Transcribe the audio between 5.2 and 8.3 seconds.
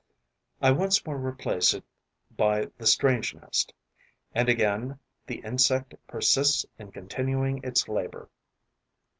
the insect persists in continuing its labour.